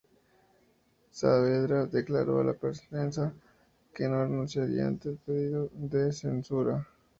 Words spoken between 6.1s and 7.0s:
censura.